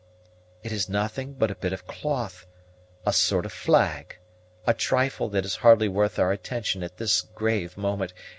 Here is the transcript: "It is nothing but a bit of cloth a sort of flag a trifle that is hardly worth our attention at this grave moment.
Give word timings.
"It 0.63 0.71
is 0.71 0.89
nothing 0.89 1.33
but 1.33 1.51
a 1.51 1.55
bit 1.61 1.73
of 1.73 1.85
cloth 1.85 2.47
a 3.05 3.13
sort 3.13 3.45
of 3.45 3.53
flag 3.53 4.17
a 4.65 4.73
trifle 4.73 5.29
that 5.29 5.45
is 5.45 5.57
hardly 5.57 5.87
worth 5.89 6.17
our 6.17 6.31
attention 6.31 6.81
at 6.81 6.97
this 6.97 7.21
grave 7.21 7.77
moment. 7.77 8.11